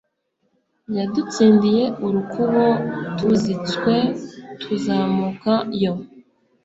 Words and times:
Yadutsindiye 0.97 1.83
urukubo 2.05 2.63
Tuzitswe 3.17 3.95
tuzamuka 4.61 5.53
yo. 5.81 5.93